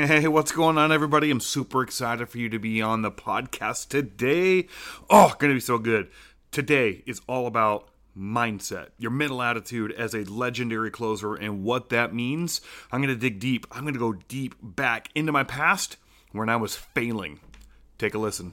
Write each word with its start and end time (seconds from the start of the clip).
Hey, 0.00 0.26
what's 0.28 0.50
going 0.50 0.78
on, 0.78 0.92
everybody? 0.92 1.30
I'm 1.30 1.40
super 1.40 1.82
excited 1.82 2.30
for 2.30 2.38
you 2.38 2.48
to 2.48 2.58
be 2.58 2.80
on 2.80 3.02
the 3.02 3.10
podcast 3.10 3.88
today. 3.88 4.66
Oh, 5.10 5.34
gonna 5.38 5.52
be 5.52 5.60
so 5.60 5.76
good. 5.76 6.08
Today 6.50 7.02
is 7.04 7.20
all 7.28 7.46
about 7.46 7.90
mindset, 8.16 8.88
your 8.96 9.10
mental 9.10 9.42
attitude 9.42 9.92
as 9.92 10.14
a 10.14 10.24
legendary 10.24 10.90
closer, 10.90 11.34
and 11.34 11.64
what 11.64 11.90
that 11.90 12.14
means. 12.14 12.62
I'm 12.90 13.02
gonna 13.02 13.14
dig 13.14 13.40
deep. 13.40 13.66
I'm 13.70 13.84
gonna 13.84 13.98
go 13.98 14.14
deep 14.14 14.54
back 14.62 15.10
into 15.14 15.32
my 15.32 15.44
past 15.44 15.98
when 16.32 16.48
I 16.48 16.56
was 16.56 16.76
failing. 16.76 17.40
Take 17.98 18.14
a 18.14 18.18
listen. 18.18 18.52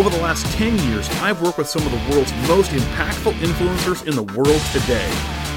Over 0.00 0.08
the 0.08 0.22
last 0.22 0.46
10 0.56 0.78
years, 0.88 1.10
I've 1.20 1.42
worked 1.42 1.58
with 1.58 1.68
some 1.68 1.84
of 1.84 1.92
the 1.92 2.10
world's 2.10 2.32
most 2.48 2.70
impactful 2.70 3.34
influencers 3.34 4.06
in 4.08 4.16
the 4.16 4.22
world 4.22 4.62
today, 4.72 5.10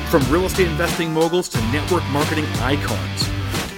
from 0.09 0.21
real 0.29 0.43
estate 0.43 0.67
investing 0.67 1.13
moguls 1.13 1.47
to 1.47 1.61
network 1.71 2.03
marketing 2.09 2.43
icons, 2.59 3.29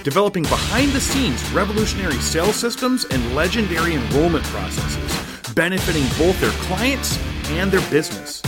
developing 0.02 0.42
behind 0.42 0.90
the 0.90 1.00
scenes 1.00 1.40
revolutionary 1.52 2.18
sales 2.18 2.56
systems 2.56 3.04
and 3.04 3.36
legendary 3.36 3.94
enrollment 3.94 4.44
processes, 4.46 5.54
benefiting 5.54 6.02
both 6.18 6.40
their 6.40 6.50
clients 6.66 7.16
and 7.50 7.70
their 7.70 7.88
business. 7.88 8.42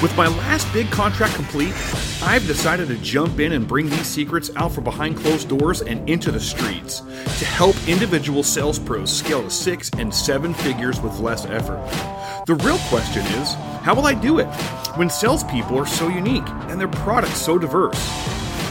With 0.00 0.16
my 0.16 0.28
last 0.28 0.72
big 0.72 0.88
contract 0.92 1.34
complete, 1.34 1.74
I've 2.22 2.46
decided 2.46 2.86
to 2.86 2.96
jump 2.98 3.40
in 3.40 3.50
and 3.50 3.66
bring 3.66 3.90
these 3.90 4.06
secrets 4.06 4.48
out 4.54 4.70
from 4.70 4.84
behind 4.84 5.16
closed 5.16 5.48
doors 5.48 5.82
and 5.82 6.08
into 6.08 6.30
the 6.30 6.38
streets 6.38 7.00
to 7.00 7.44
help 7.44 7.74
individual 7.88 8.44
sales 8.44 8.78
pros 8.78 9.12
scale 9.12 9.42
to 9.42 9.50
six 9.50 9.90
and 9.98 10.14
seven 10.14 10.54
figures 10.54 11.00
with 11.00 11.18
less 11.18 11.46
effort. 11.46 11.84
The 12.46 12.54
real 12.54 12.78
question 12.90 13.26
is 13.26 13.54
how 13.82 13.96
will 13.96 14.06
I 14.06 14.14
do 14.14 14.38
it 14.38 14.46
when 14.94 15.10
salespeople 15.10 15.76
are 15.76 15.86
so 15.86 16.06
unique 16.06 16.48
and 16.68 16.80
their 16.80 16.86
products 16.86 17.42
so 17.42 17.58
diverse? 17.58 17.98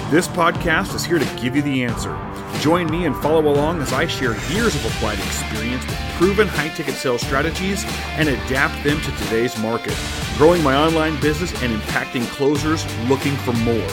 This 0.09 0.29
podcast 0.29 0.95
is 0.95 1.03
here 1.03 1.19
to 1.19 1.41
give 1.41 1.57
you 1.57 1.61
the 1.61 1.83
answer. 1.83 2.11
Join 2.59 2.89
me 2.89 3.05
and 3.05 3.15
follow 3.15 3.47
along 3.47 3.81
as 3.81 3.93
I 3.93 4.07
share 4.07 4.35
years 4.51 4.73
of 4.73 4.83
applied 4.85 5.19
experience 5.19 5.85
with 5.85 5.99
proven 6.15 6.47
high 6.47 6.69
ticket 6.69 6.95
sales 6.95 7.21
strategies 7.21 7.85
and 8.17 8.27
adapt 8.27 8.83
them 8.83 8.99
to 8.99 9.11
today's 9.11 9.57
market, 9.59 9.95
growing 10.37 10.63
my 10.63 10.75
online 10.75 11.21
business 11.21 11.51
and 11.61 11.71
impacting 11.79 12.25
closers 12.31 12.83
looking 13.07 13.35
for 13.37 13.53
more. 13.53 13.87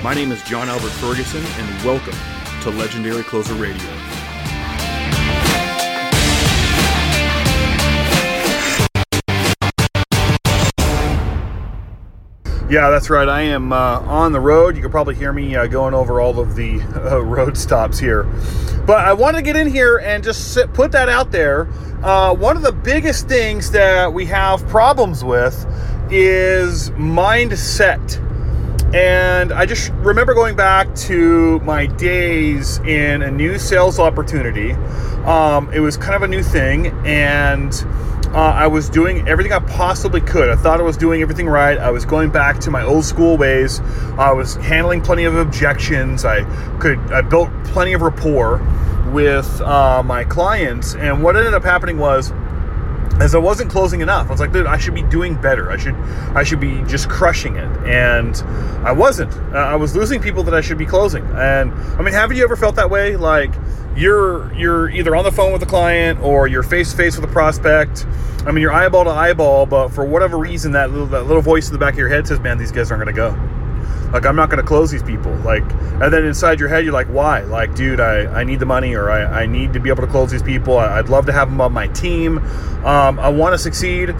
My 0.00 0.14
name 0.14 0.30
is 0.30 0.42
John 0.44 0.68
Albert 0.68 0.90
Ferguson, 0.90 1.44
and 1.44 1.84
welcome 1.84 2.14
to 2.62 2.70
Legendary 2.70 3.24
Closer 3.24 3.54
Radio. 3.54 4.13
Yeah, 12.70 12.88
that's 12.88 13.10
right. 13.10 13.28
I 13.28 13.42
am 13.42 13.74
uh, 13.74 14.00
on 14.00 14.32
the 14.32 14.40
road. 14.40 14.74
You 14.74 14.80
can 14.80 14.90
probably 14.90 15.14
hear 15.14 15.34
me 15.34 15.54
uh, 15.54 15.66
going 15.66 15.92
over 15.92 16.18
all 16.18 16.40
of 16.40 16.56
the 16.56 16.80
uh, 16.94 17.20
road 17.20 17.58
stops 17.58 17.98
here. 17.98 18.22
But 18.86 19.06
I 19.06 19.12
want 19.12 19.36
to 19.36 19.42
get 19.42 19.54
in 19.54 19.66
here 19.66 19.98
and 19.98 20.24
just 20.24 20.54
sit, 20.54 20.72
put 20.72 20.90
that 20.92 21.10
out 21.10 21.30
there. 21.30 21.68
Uh, 22.02 22.34
one 22.34 22.56
of 22.56 22.62
the 22.62 22.72
biggest 22.72 23.28
things 23.28 23.70
that 23.72 24.12
we 24.12 24.24
have 24.26 24.66
problems 24.68 25.22
with 25.22 25.66
is 26.10 26.88
mindset. 26.90 28.20
And 28.94 29.52
I 29.52 29.66
just 29.66 29.90
remember 29.94 30.34
going 30.34 30.54
back 30.54 30.94
to 30.94 31.58
my 31.60 31.86
days 31.86 32.78
in 32.78 33.22
a 33.22 33.30
new 33.30 33.58
sales 33.58 33.98
opportunity. 33.98 34.70
Um, 35.24 35.68
it 35.72 35.80
was 35.80 35.96
kind 35.96 36.14
of 36.14 36.22
a 36.22 36.28
new 36.28 36.44
thing, 36.44 36.86
and 37.04 37.74
uh, 38.26 38.38
I 38.38 38.68
was 38.68 38.88
doing 38.88 39.26
everything 39.26 39.52
I 39.52 39.58
possibly 39.58 40.20
could. 40.20 40.48
I 40.48 40.54
thought 40.54 40.78
I 40.78 40.84
was 40.84 40.96
doing 40.96 41.22
everything 41.22 41.48
right. 41.48 41.76
I 41.76 41.90
was 41.90 42.04
going 42.04 42.30
back 42.30 42.60
to 42.60 42.70
my 42.70 42.84
old 42.84 43.04
school 43.04 43.36
ways. 43.36 43.80
I 44.16 44.30
was 44.30 44.54
handling 44.54 45.02
plenty 45.02 45.24
of 45.24 45.34
objections. 45.34 46.24
I 46.24 46.44
could. 46.78 47.00
I 47.12 47.20
built 47.20 47.50
plenty 47.64 47.94
of 47.94 48.02
rapport 48.02 48.58
with 49.12 49.60
uh, 49.60 50.04
my 50.04 50.22
clients. 50.22 50.94
And 50.94 51.20
what 51.20 51.36
ended 51.36 51.52
up 51.52 51.64
happening 51.64 51.98
was, 51.98 52.32
as 53.20 53.34
I 53.34 53.38
wasn't 53.38 53.70
closing 53.70 54.00
enough, 54.00 54.28
I 54.28 54.30
was 54.30 54.40
like, 54.40 54.52
dude, 54.52 54.66
I 54.66 54.76
should 54.76 54.94
be 54.94 55.02
doing 55.02 55.40
better. 55.40 55.70
I 55.70 55.76
should, 55.76 55.94
I 56.34 56.42
should 56.42 56.60
be 56.60 56.82
just 56.84 57.08
crushing 57.08 57.56
it. 57.56 57.68
And 57.86 58.36
I 58.84 58.92
wasn't. 58.92 59.32
Uh, 59.54 59.58
I 59.58 59.76
was 59.76 59.94
losing 59.94 60.20
people 60.20 60.42
that 60.44 60.54
I 60.54 60.60
should 60.60 60.78
be 60.78 60.86
closing. 60.86 61.24
And 61.34 61.72
I 61.72 62.02
mean, 62.02 62.12
haven't 62.12 62.36
you 62.36 62.44
ever 62.44 62.56
felt 62.56 62.76
that 62.76 62.90
way? 62.90 63.16
Like 63.16 63.52
you're 63.96 64.52
you're 64.54 64.88
either 64.90 65.14
on 65.14 65.24
the 65.24 65.32
phone 65.32 65.52
with 65.52 65.62
a 65.62 65.66
client 65.66 66.20
or 66.20 66.48
you're 66.48 66.62
face 66.62 66.90
to 66.90 66.96
face 66.96 67.16
with 67.16 67.28
a 67.28 67.32
prospect. 67.32 68.06
I 68.46 68.50
mean, 68.50 68.60
you're 68.60 68.72
eyeball 68.72 69.04
to 69.04 69.10
eyeball, 69.10 69.66
but 69.66 69.88
for 69.88 70.04
whatever 70.04 70.36
reason, 70.36 70.72
that 70.72 70.90
little 70.90 71.06
that 71.06 71.26
little 71.26 71.42
voice 71.42 71.68
in 71.68 71.72
the 71.72 71.78
back 71.78 71.94
of 71.94 71.98
your 71.98 72.08
head 72.08 72.26
says, 72.26 72.40
"Man, 72.40 72.58
these 72.58 72.72
guys 72.72 72.90
aren't 72.90 73.04
going 73.04 73.14
to 73.14 73.18
go." 73.18 73.53
Like 74.14 74.26
I'm 74.26 74.36
not 74.36 74.48
going 74.48 74.62
to 74.62 74.66
close 74.66 74.92
these 74.92 75.02
people. 75.02 75.34
Like, 75.38 75.64
and 76.00 76.12
then 76.12 76.24
inside 76.24 76.60
your 76.60 76.68
head, 76.68 76.84
you're 76.84 76.92
like, 76.92 77.08
"Why?" 77.08 77.40
Like, 77.40 77.74
dude, 77.74 77.98
I, 77.98 78.26
I 78.26 78.44
need 78.44 78.60
the 78.60 78.66
money, 78.66 78.94
or 78.94 79.10
I, 79.10 79.42
I 79.42 79.46
need 79.46 79.72
to 79.72 79.80
be 79.80 79.88
able 79.88 80.02
to 80.02 80.10
close 80.10 80.30
these 80.30 80.42
people. 80.42 80.78
I, 80.78 81.00
would 81.00 81.10
love 81.10 81.26
to 81.26 81.32
have 81.32 81.50
them 81.50 81.60
on 81.60 81.72
my 81.72 81.88
team. 81.88 82.38
Um, 82.86 83.18
I 83.18 83.28
want 83.28 83.54
to 83.54 83.58
succeed, 83.58 84.10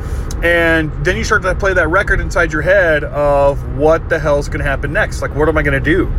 and 0.43 0.93
then 1.05 1.17
you 1.17 1.23
start 1.23 1.43
to 1.43 1.55
play 1.55 1.75
that 1.75 1.89
record 1.89 2.21
inside 2.21 2.53
your 2.53 2.63
head 2.63 3.05
of 3.05 3.79
what 3.79 4.09
the 4.09 4.19
hell's 4.19 4.49
going 4.49 4.59
to 4.59 4.69
happen 4.69 4.93
next. 4.93 5.23
Like, 5.23 5.35
what 5.37 5.49
am 5.49 5.57
I 5.57 5.63
going 5.63 5.81
to 5.81 5.91
do? 5.91 6.13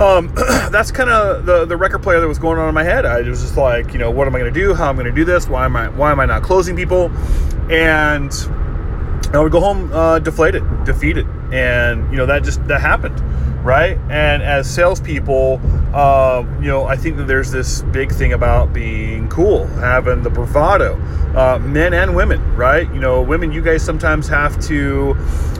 um, 0.00 0.30
that's 0.70 0.90
kind 0.90 1.10
of 1.10 1.46
the, 1.46 1.64
the 1.64 1.76
record 1.76 2.02
player 2.02 2.20
that 2.20 2.28
was 2.28 2.38
going 2.38 2.58
on 2.58 2.68
in 2.68 2.74
my 2.74 2.84
head. 2.84 3.04
I 3.04 3.20
was 3.22 3.40
just 3.40 3.56
like, 3.56 3.92
you 3.92 3.98
know, 3.98 4.10
what 4.10 4.26
am 4.26 4.34
I 4.34 4.38
going 4.38 4.52
to 4.52 4.60
do? 4.60 4.74
How 4.74 4.88
am 4.88 4.96
I 4.96 5.02
going 5.02 5.14
to 5.14 5.20
do 5.20 5.24
this? 5.24 5.48
Why 5.48 5.64
am 5.64 5.76
I 5.76 5.88
why 5.88 6.12
am 6.12 6.20
I 6.20 6.26
not 6.26 6.42
closing 6.42 6.76
people? 6.76 7.10
And 7.70 8.32
I 9.36 9.40
would 9.40 9.52
go 9.52 9.60
home 9.60 9.92
uh, 9.92 10.18
deflated, 10.18 10.62
defeated, 10.84 11.26
and 11.52 12.10
you 12.10 12.16
know 12.16 12.26
that 12.26 12.42
just 12.42 12.66
that 12.68 12.80
happened, 12.80 13.20
right? 13.64 13.98
And 14.08 14.42
as 14.42 14.72
salespeople, 14.72 15.60
uh, 15.94 16.44
you 16.60 16.68
know, 16.68 16.84
I 16.84 16.96
think 16.96 17.16
that 17.16 17.26
there's 17.26 17.50
this 17.50 17.82
big 17.82 18.12
thing 18.12 18.32
about 18.32 18.72
being 18.72 19.28
cool, 19.28 19.66
having 19.66 20.22
the 20.22 20.30
bravado, 20.30 20.94
uh, 21.36 21.58
men 21.58 21.92
and 21.94 22.14
women, 22.14 22.56
right? 22.56 22.92
You 22.92 23.00
know, 23.00 23.22
women, 23.22 23.52
you 23.52 23.62
guys 23.62 23.82
sometimes 23.82 24.28
have 24.28 24.60
to 24.66 25.16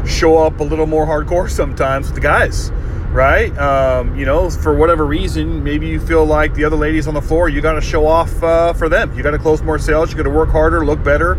show 0.06 0.38
up 0.38 0.60
a 0.60 0.64
little 0.64 0.86
more 0.86 1.06
hardcore 1.06 1.50
sometimes 1.50 2.06
with 2.06 2.14
the 2.14 2.20
guys 2.20 2.70
right? 3.12 3.56
Um, 3.56 4.14
you 4.14 4.26
know, 4.26 4.50
for 4.50 4.76
whatever 4.76 5.06
reason, 5.06 5.64
maybe 5.64 5.86
you 5.86 5.98
feel 5.98 6.26
like 6.26 6.52
the 6.52 6.64
other 6.64 6.76
ladies 6.76 7.08
on 7.08 7.14
the 7.14 7.22
floor, 7.22 7.48
you 7.48 7.62
got 7.62 7.72
to 7.72 7.80
show 7.80 8.06
off 8.06 8.42
uh, 8.42 8.74
for 8.74 8.90
them. 8.90 9.16
You 9.16 9.22
got 9.22 9.30
to 9.30 9.38
close 9.38 9.62
more 9.62 9.78
sales. 9.78 10.10
You 10.10 10.18
got 10.18 10.24
to 10.24 10.30
work 10.30 10.50
harder, 10.50 10.84
look 10.84 11.02
better. 11.02 11.36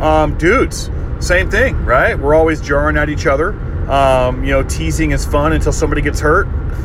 Um, 0.00 0.38
dudes, 0.38 0.88
same 1.22 1.50
thing, 1.50 1.84
right? 1.84 2.18
We're 2.18 2.34
always 2.34 2.60
jarring 2.60 2.96
at 2.96 3.08
each 3.08 3.26
other. 3.26 3.52
Um, 3.90 4.44
you 4.44 4.50
know, 4.50 4.62
teasing 4.62 5.12
is 5.12 5.24
fun 5.24 5.52
until 5.52 5.72
somebody 5.72 6.02
gets 6.02 6.20
hurt. 6.20 6.48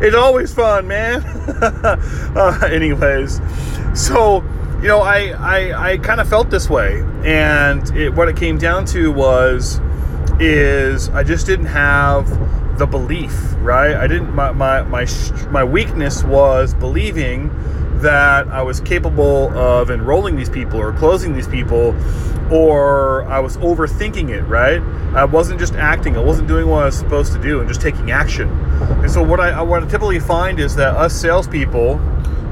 it's 0.00 0.16
always 0.16 0.54
fun, 0.54 0.86
man. 0.86 1.22
uh, 1.62 2.68
anyways, 2.70 3.40
so 3.94 4.42
you 4.80 4.88
know, 4.88 5.00
I 5.00 5.30
I, 5.30 5.92
I 5.92 5.98
kind 5.98 6.20
of 6.20 6.28
felt 6.28 6.50
this 6.50 6.68
way, 6.70 7.02
and 7.24 7.88
it, 7.96 8.10
what 8.10 8.28
it 8.28 8.36
came 8.36 8.58
down 8.58 8.84
to 8.86 9.10
was 9.12 9.80
is 10.40 11.08
I 11.10 11.22
just 11.22 11.46
didn't 11.46 11.66
have 11.66 12.28
the 12.78 12.86
belief, 12.86 13.54
right? 13.58 13.94
I 13.94 14.06
didn't 14.06 14.34
my 14.34 14.52
my 14.52 14.82
my 14.82 15.06
my 15.50 15.64
weakness 15.64 16.24
was 16.24 16.74
believing 16.74 17.50
that 18.00 18.48
I 18.48 18.62
was 18.62 18.80
capable 18.80 19.56
of 19.56 19.90
enrolling 19.90 20.36
these 20.36 20.50
people 20.50 20.80
or 20.80 20.92
closing 20.92 21.32
these 21.32 21.46
people 21.46 21.92
or 22.52 23.24
I 23.24 23.40
was 23.40 23.56
overthinking 23.56 24.28
it, 24.28 24.42
right? 24.42 24.82
I 25.14 25.24
wasn't 25.24 25.58
just 25.58 25.74
acting, 25.74 26.16
I 26.16 26.20
wasn't 26.20 26.48
doing 26.48 26.68
what 26.68 26.82
I 26.82 26.86
was 26.86 26.98
supposed 26.98 27.32
to 27.32 27.40
do 27.40 27.60
and 27.60 27.68
just 27.68 27.80
taking 27.80 28.10
action. 28.10 28.50
And 29.00 29.10
so 29.10 29.22
what 29.22 29.40
I 29.40 29.60
what 29.62 29.82
I 29.82 29.86
typically 29.86 30.20
find 30.20 30.60
is 30.60 30.74
that 30.76 30.94
us 30.94 31.14
salespeople 31.14 31.98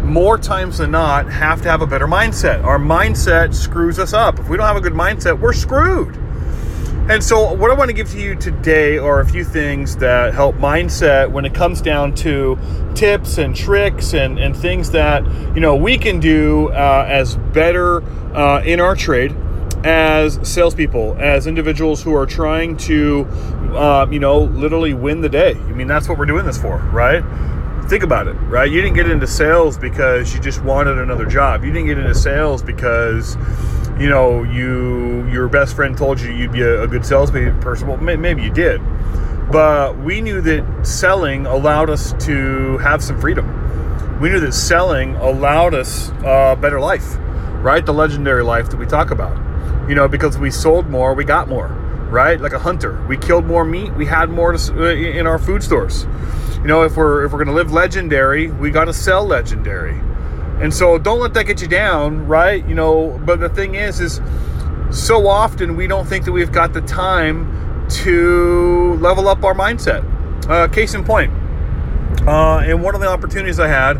more 0.02 0.38
times 0.38 0.78
than 0.78 0.90
not 0.90 1.30
have 1.30 1.60
to 1.62 1.68
have 1.68 1.82
a 1.82 1.86
better 1.86 2.06
mindset. 2.06 2.64
Our 2.64 2.78
mindset 2.78 3.54
screws 3.54 3.98
us 3.98 4.12
up. 4.12 4.38
If 4.38 4.48
we 4.48 4.56
don't 4.56 4.66
have 4.66 4.76
a 4.76 4.80
good 4.80 4.94
mindset, 4.94 5.38
we're 5.38 5.52
screwed. 5.52 6.16
And 7.08 7.22
so, 7.22 7.52
what 7.54 7.70
I 7.70 7.74
want 7.74 7.88
to 7.88 7.92
give 7.92 8.08
to 8.10 8.20
you 8.20 8.36
today 8.36 8.96
are 8.96 9.20
a 9.20 9.26
few 9.26 9.44
things 9.44 9.96
that 9.96 10.32
help 10.32 10.56
mindset 10.56 11.30
when 11.30 11.44
it 11.44 11.52
comes 11.52 11.80
down 11.80 12.14
to 12.16 12.58
tips 12.94 13.38
and 13.38 13.54
tricks 13.54 14.14
and, 14.14 14.38
and 14.38 14.56
things 14.56 14.90
that 14.92 15.24
you 15.54 15.60
know 15.60 15.76
we 15.76 15.98
can 15.98 16.20
do 16.20 16.68
uh, 16.68 17.04
as 17.08 17.36
better 17.36 18.02
uh, 18.34 18.62
in 18.62 18.80
our 18.80 18.94
trade 18.94 19.36
as 19.84 20.38
salespeople, 20.48 21.16
as 21.18 21.46
individuals 21.46 22.02
who 22.02 22.14
are 22.14 22.26
trying 22.26 22.76
to, 22.78 23.26
uh, 23.74 24.06
you 24.10 24.18
know, 24.18 24.40
literally 24.40 24.94
win 24.94 25.20
the 25.20 25.28
day. 25.28 25.52
I 25.52 25.72
mean, 25.72 25.86
that's 25.86 26.08
what 26.08 26.18
we're 26.18 26.26
doing 26.26 26.44
this 26.44 26.60
for, 26.60 26.78
right? 26.92 27.24
think 27.90 28.04
about 28.04 28.28
it, 28.28 28.34
right? 28.34 28.70
You 28.70 28.80
didn't 28.80 28.94
get 28.94 29.10
into 29.10 29.26
sales 29.26 29.76
because 29.76 30.32
you 30.32 30.40
just 30.40 30.62
wanted 30.62 30.98
another 30.98 31.26
job. 31.26 31.64
You 31.64 31.72
didn't 31.72 31.88
get 31.88 31.98
into 31.98 32.14
sales 32.14 32.62
because 32.62 33.36
you 33.98 34.08
know 34.08 34.44
you 34.44 35.26
your 35.28 35.48
best 35.48 35.74
friend 35.74 35.98
told 35.98 36.20
you 36.20 36.30
you'd 36.30 36.52
be 36.52 36.62
a, 36.62 36.84
a 36.84 36.86
good 36.86 37.04
salesperson. 37.04 37.88
Well, 37.88 37.96
maybe 37.96 38.44
you 38.44 38.50
did, 38.52 38.80
but 39.50 39.98
we 39.98 40.20
knew 40.20 40.40
that 40.40 40.86
selling 40.86 41.46
allowed 41.46 41.90
us 41.90 42.14
to 42.26 42.78
have 42.78 43.02
some 43.02 43.20
freedom, 43.20 44.20
we 44.20 44.28
knew 44.28 44.38
that 44.38 44.52
selling 44.52 45.16
allowed 45.16 45.74
us 45.74 46.10
a 46.24 46.56
better 46.60 46.78
life, 46.78 47.16
right? 47.56 47.84
The 47.84 47.92
legendary 47.92 48.44
life 48.44 48.70
that 48.70 48.76
we 48.76 48.86
talk 48.86 49.10
about. 49.10 49.49
You 49.88 49.94
know, 49.94 50.08
because 50.08 50.38
we 50.38 50.50
sold 50.50 50.88
more, 50.88 51.14
we 51.14 51.24
got 51.24 51.48
more, 51.48 51.68
right? 52.10 52.40
Like 52.40 52.52
a 52.52 52.58
hunter, 52.58 53.04
we 53.08 53.16
killed 53.16 53.44
more 53.44 53.64
meat, 53.64 53.92
we 53.94 54.06
had 54.06 54.30
more 54.30 54.52
to, 54.52 54.86
uh, 54.86 54.92
in 54.92 55.26
our 55.26 55.38
food 55.38 55.62
stores. 55.62 56.06
You 56.60 56.66
know, 56.66 56.82
if 56.82 56.96
we're 56.96 57.24
if 57.24 57.32
we're 57.32 57.38
gonna 57.38 57.56
live 57.56 57.72
legendary, 57.72 58.50
we 58.50 58.70
got 58.70 58.84
to 58.84 58.92
sell 58.92 59.24
legendary, 59.26 59.98
and 60.60 60.72
so 60.72 60.98
don't 60.98 61.18
let 61.18 61.34
that 61.34 61.44
get 61.44 61.62
you 61.62 61.68
down, 61.68 62.26
right? 62.26 62.66
You 62.68 62.74
know, 62.74 63.20
but 63.24 63.40
the 63.40 63.48
thing 63.48 63.74
is, 63.74 64.00
is 64.00 64.20
so 64.90 65.26
often 65.26 65.76
we 65.76 65.86
don't 65.86 66.06
think 66.06 66.24
that 66.26 66.32
we've 66.32 66.52
got 66.52 66.72
the 66.72 66.82
time 66.82 67.86
to 68.02 68.94
level 69.00 69.26
up 69.26 69.42
our 69.42 69.54
mindset. 69.54 70.04
Uh, 70.48 70.68
case 70.68 70.94
in 70.94 71.04
point, 71.04 71.32
uh, 72.26 72.58
and 72.58 72.82
one 72.82 72.94
of 72.94 73.00
the 73.00 73.08
opportunities 73.08 73.58
I 73.58 73.68
had 73.68 73.96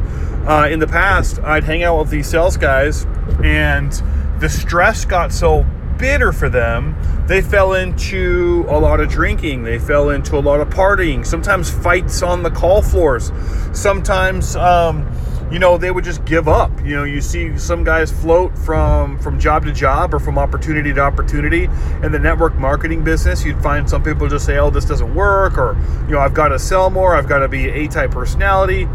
uh, 0.47 0.69
in 0.71 0.81
the 0.81 0.87
past, 0.87 1.39
I'd 1.41 1.65
hang 1.65 1.83
out 1.83 1.99
with 1.99 2.11
these 2.11 2.29
sales 2.29 2.57
guys, 2.57 3.07
and 3.43 3.93
the 4.41 4.49
stress 4.49 5.05
got 5.05 5.33
so 5.33 5.65
bitter 5.99 6.33
for 6.33 6.49
them, 6.49 6.97
they 7.27 7.43
fell 7.43 7.75
into 7.75 8.65
a 8.69 8.79
lot 8.79 8.99
of 8.99 9.09
drinking. 9.09 9.63
They 9.63 9.79
fell 9.79 10.11
into 10.11 10.37
a 10.37 10.41
lot 10.41 10.61
of 10.61 10.69
partying. 10.71 11.25
Sometimes 11.25 11.71
fights 11.71 12.23
on 12.23 12.43
the 12.43 12.51
call 12.51 12.83
floors. 12.83 13.31
Sometimes, 13.73 14.57
um, 14.57 15.07
you 15.53 15.59
know, 15.59 15.77
they 15.77 15.91
would 15.91 16.05
just 16.05 16.25
give 16.25 16.49
up. 16.49 16.71
You 16.83 16.97
know, 16.97 17.05
you 17.05 17.21
see 17.21 17.57
some 17.59 17.85
guys 17.85 18.11
float 18.11 18.57
from 18.57 19.19
from 19.19 19.39
job 19.39 19.65
to 19.67 19.73
job 19.73 20.15
or 20.15 20.19
from 20.19 20.39
opportunity 20.39 20.93
to 20.93 21.01
opportunity. 21.01 21.69
In 22.03 22.13
the 22.13 22.19
network 22.19 22.55
marketing 22.55 23.05
business, 23.05 23.45
you'd 23.45 23.63
find 23.63 23.89
some 23.89 24.03
people 24.03 24.27
just 24.29 24.47
say, 24.47 24.59
"Oh, 24.59 24.71
this 24.71 24.85
doesn't 24.85 25.15
work," 25.15 25.59
or 25.59 25.77
you 26.07 26.15
know, 26.15 26.21
"I've 26.21 26.35
got 26.35 26.49
to 26.49 26.59
sell 26.59 26.89
more. 26.89 27.15
I've 27.15 27.29
got 27.29 27.41
to 27.41 27.49
be 27.49 27.69
A 27.69 27.89
type 27.89 28.13
personality," 28.13 28.89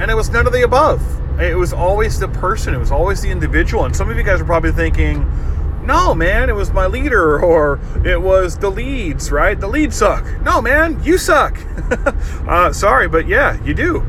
and 0.00 0.10
it 0.10 0.14
was 0.14 0.30
none 0.30 0.46
of 0.46 0.52
the 0.52 0.62
above. 0.62 1.02
It 1.40 1.56
was 1.56 1.72
always 1.72 2.18
the 2.18 2.28
person. 2.28 2.74
It 2.74 2.78
was 2.78 2.90
always 2.90 3.20
the 3.20 3.30
individual. 3.30 3.84
And 3.84 3.94
some 3.94 4.08
of 4.08 4.16
you 4.16 4.22
guys 4.22 4.40
are 4.40 4.44
probably 4.44 4.72
thinking 4.72 5.24
no, 5.86 6.16
man, 6.16 6.50
it 6.50 6.54
was 6.54 6.72
my 6.72 6.86
leader 6.86 7.40
or 7.44 7.80
it 8.04 8.20
was 8.20 8.58
the 8.58 8.70
leads, 8.70 9.30
right? 9.30 9.58
The 9.58 9.68
leads 9.68 9.96
suck. 9.96 10.24
No, 10.42 10.60
man, 10.60 11.02
you 11.02 11.16
suck. 11.16 11.58
uh, 12.48 12.72
sorry, 12.72 13.08
but 13.08 13.28
yeah, 13.28 13.62
you 13.62 13.72
do. 13.72 14.04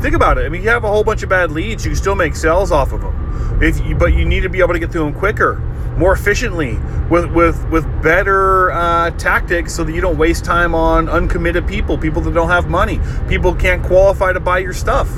Think 0.00 0.14
about 0.14 0.38
it. 0.38 0.46
I 0.46 0.48
mean, 0.48 0.62
you 0.62 0.68
have 0.68 0.84
a 0.84 0.88
whole 0.88 1.04
bunch 1.04 1.22
of 1.22 1.28
bad 1.28 1.50
leads, 1.50 1.84
you 1.84 1.90
can 1.90 1.96
still 1.96 2.14
make 2.14 2.36
sales 2.36 2.70
off 2.70 2.92
of 2.92 3.00
them. 3.00 3.62
If 3.62 3.84
you, 3.84 3.94
but 3.94 4.12
you 4.12 4.24
need 4.24 4.40
to 4.40 4.48
be 4.48 4.60
able 4.60 4.74
to 4.74 4.78
get 4.78 4.92
through 4.92 5.04
them 5.04 5.14
quicker, 5.14 5.56
more 5.96 6.12
efficiently, 6.12 6.78
with 7.08 7.32
with 7.32 7.66
with 7.70 7.84
better 8.02 8.70
uh, 8.70 9.10
tactics, 9.12 9.74
so 9.74 9.82
that 9.82 9.94
you 9.94 10.02
don't 10.02 10.18
waste 10.18 10.44
time 10.44 10.74
on 10.74 11.08
uncommitted 11.08 11.66
people, 11.66 11.96
people 11.96 12.20
that 12.22 12.34
don't 12.34 12.50
have 12.50 12.68
money, 12.68 13.00
people 13.28 13.54
can't 13.54 13.82
qualify 13.82 14.34
to 14.34 14.40
buy 14.40 14.58
your 14.58 14.74
stuff. 14.74 15.08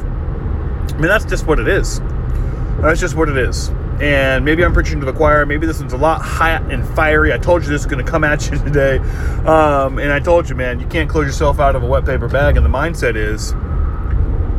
I 0.98 1.00
mean, 1.00 1.08
that's 1.08 1.24
just 1.24 1.46
what 1.46 1.60
it 1.60 1.68
is. 1.68 2.00
That's 2.80 3.00
just 3.00 3.14
what 3.14 3.28
it 3.28 3.38
is 3.38 3.70
and 4.00 4.44
maybe 4.44 4.64
I'm 4.64 4.72
preaching 4.72 5.00
to 5.00 5.06
the 5.06 5.12
choir. 5.12 5.44
Maybe 5.44 5.66
this 5.66 5.80
one's 5.80 5.92
a 5.92 5.96
lot 5.98 6.22
hot 6.22 6.70
and 6.70 6.86
fiery. 6.94 7.32
I 7.32 7.38
told 7.38 7.62
you 7.62 7.68
this 7.68 7.80
is 7.80 7.86
going 7.86 8.04
to 8.04 8.08
come 8.08 8.22
at 8.22 8.48
you 8.50 8.58
today, 8.64 8.98
um, 9.44 9.98
and 9.98 10.12
I 10.12 10.20
told 10.20 10.48
you, 10.48 10.54
man, 10.54 10.80
you 10.80 10.86
can't 10.86 11.10
close 11.10 11.26
yourself 11.26 11.58
out 11.58 11.74
of 11.74 11.82
a 11.82 11.86
wet 11.86 12.04
paper 12.04 12.28
bag. 12.28 12.56
And 12.56 12.64
the 12.64 12.70
mindset 12.70 13.16
is 13.16 13.52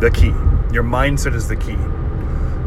the 0.01 0.11
key. 0.13 0.33
Your 0.73 0.83
mindset 0.83 1.33
is 1.35 1.47
the 1.47 1.55
key. 1.55 1.77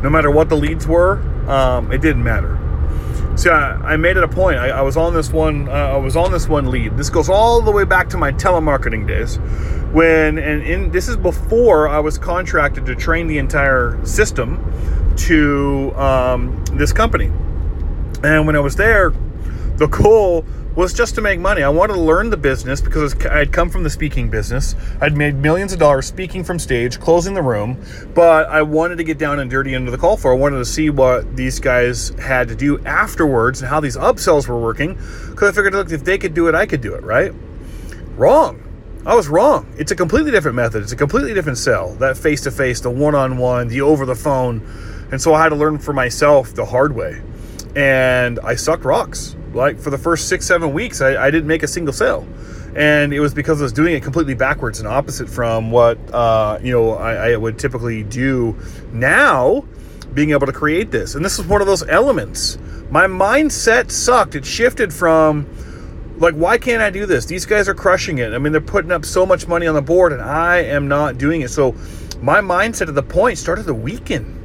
No 0.02 0.10
matter 0.10 0.30
what 0.30 0.48
the 0.48 0.56
leads 0.56 0.86
were, 0.86 1.18
um, 1.48 1.92
it 1.92 2.00
didn't 2.00 2.24
matter. 2.24 2.58
See, 3.34 3.48
I, 3.48 3.92
I, 3.92 3.96
made 3.96 4.18
it 4.18 4.24
a 4.24 4.28
point. 4.28 4.58
I, 4.58 4.68
I 4.68 4.82
was 4.82 4.96
on 4.96 5.14
this 5.14 5.32
one. 5.32 5.68
Uh, 5.68 5.72
I 5.72 5.96
was 5.96 6.16
on 6.16 6.32
this 6.32 6.48
one 6.48 6.70
lead. 6.70 6.98
This 6.98 7.08
goes 7.08 7.30
all 7.30 7.62
the 7.62 7.72
way 7.72 7.84
back 7.84 8.10
to 8.10 8.18
my 8.18 8.30
telemarketing 8.30 9.08
days, 9.08 9.38
when 9.92 10.38
and 10.38 10.62
in 10.62 10.90
this 10.90 11.08
is 11.08 11.16
before 11.16 11.88
I 11.88 11.98
was 11.98 12.18
contracted 12.18 12.84
to 12.86 12.94
train 12.94 13.28
the 13.28 13.38
entire 13.38 14.04
system 14.04 14.62
to 15.16 15.92
um, 15.96 16.62
this 16.72 16.92
company. 16.92 17.30
And 18.22 18.46
when 18.46 18.54
I 18.54 18.60
was 18.60 18.76
there, 18.76 19.10
the 19.76 19.86
goal 19.86 20.44
was 20.74 20.92
just 20.92 21.14
to 21.16 21.20
make 21.20 21.38
money. 21.38 21.62
I 21.62 21.68
wanted 21.68 21.94
to 21.94 22.00
learn 22.00 22.30
the 22.30 22.36
business 22.36 22.80
because 22.80 23.14
I'd 23.26 23.52
come 23.52 23.68
from 23.68 23.82
the 23.82 23.90
speaking 23.90 24.30
business. 24.30 24.74
I'd 25.00 25.16
made 25.16 25.36
millions 25.36 25.72
of 25.72 25.78
dollars 25.78 26.06
speaking 26.06 26.44
from 26.44 26.58
stage, 26.58 26.98
closing 27.00 27.34
the 27.34 27.42
room, 27.42 27.82
but 28.14 28.48
I 28.48 28.62
wanted 28.62 28.96
to 28.96 29.04
get 29.04 29.18
down 29.18 29.38
and 29.40 29.50
dirty 29.50 29.74
into 29.74 29.90
the 29.90 29.98
call 29.98 30.16
for. 30.16 30.32
I 30.32 30.36
wanted 30.36 30.58
to 30.58 30.64
see 30.64 30.90
what 30.90 31.36
these 31.36 31.60
guys 31.60 32.10
had 32.20 32.48
to 32.48 32.54
do 32.54 32.78
afterwards 32.84 33.60
and 33.60 33.68
how 33.68 33.80
these 33.80 33.96
upsells 33.96 34.48
were 34.48 34.60
working 34.60 34.94
because 35.30 35.50
I 35.50 35.52
figured, 35.52 35.74
look, 35.74 35.90
if 35.90 36.04
they 36.04 36.18
could 36.18 36.34
do 36.34 36.48
it, 36.48 36.54
I 36.54 36.66
could 36.66 36.80
do 36.80 36.94
it, 36.94 37.02
right? 37.02 37.32
Wrong. 38.16 38.60
I 39.04 39.14
was 39.14 39.28
wrong. 39.28 39.72
It's 39.76 39.90
a 39.90 39.96
completely 39.96 40.30
different 40.30 40.54
method. 40.54 40.82
It's 40.82 40.92
a 40.92 40.96
completely 40.96 41.34
different 41.34 41.58
sell. 41.58 41.94
That 41.94 42.16
face 42.16 42.40
to 42.42 42.50
face, 42.50 42.80
the 42.80 42.90
one 42.90 43.14
on 43.14 43.36
one, 43.36 43.68
the 43.68 43.80
over 43.80 44.06
the 44.06 44.14
phone 44.14 44.64
and 45.12 45.20
so 45.20 45.34
I 45.34 45.42
had 45.42 45.50
to 45.50 45.56
learn 45.56 45.78
for 45.78 45.92
myself 45.92 46.54
the 46.54 46.64
hard 46.64 46.96
way. 46.96 47.22
And 47.76 48.40
I 48.40 48.54
sucked 48.54 48.84
rocks. 48.84 49.36
Like 49.54 49.78
for 49.78 49.90
the 49.90 49.98
first 49.98 50.28
six, 50.28 50.46
seven 50.46 50.72
weeks, 50.72 51.00
I, 51.00 51.26
I 51.26 51.30
didn't 51.30 51.46
make 51.46 51.62
a 51.62 51.68
single 51.68 51.92
sale. 51.92 52.26
And 52.74 53.12
it 53.12 53.20
was 53.20 53.34
because 53.34 53.60
I 53.60 53.64
was 53.64 53.72
doing 53.72 53.94
it 53.94 54.02
completely 54.02 54.34
backwards 54.34 54.78
and 54.78 54.88
opposite 54.88 55.28
from 55.28 55.70
what 55.70 55.98
uh, 56.12 56.58
you 56.62 56.72
know 56.72 56.94
I, 56.94 57.32
I 57.32 57.36
would 57.36 57.58
typically 57.58 58.02
do 58.02 58.56
now, 58.92 59.64
being 60.14 60.30
able 60.30 60.46
to 60.46 60.52
create 60.52 60.90
this. 60.90 61.14
And 61.14 61.24
this 61.24 61.38
is 61.38 61.46
one 61.46 61.60
of 61.60 61.66
those 61.66 61.86
elements. 61.88 62.58
My 62.90 63.06
mindset 63.06 63.90
sucked. 63.90 64.34
It 64.34 64.44
shifted 64.46 64.92
from 64.92 65.46
like 66.18 66.34
why 66.34 66.58
can't 66.58 66.82
i 66.82 66.90
do 66.90 67.06
this 67.06 67.24
these 67.24 67.46
guys 67.46 67.68
are 67.68 67.74
crushing 67.74 68.18
it 68.18 68.32
i 68.32 68.38
mean 68.38 68.52
they're 68.52 68.60
putting 68.60 68.92
up 68.92 69.04
so 69.04 69.24
much 69.26 69.48
money 69.48 69.66
on 69.66 69.74
the 69.74 69.82
board 69.82 70.12
and 70.12 70.22
i 70.22 70.58
am 70.58 70.86
not 70.86 71.18
doing 71.18 71.40
it 71.40 71.48
so 71.48 71.72
my 72.20 72.40
mindset 72.40 72.86
at 72.86 72.94
the 72.94 73.02
point 73.02 73.38
started 73.38 73.64
to 73.64 73.74
weaken 73.74 74.41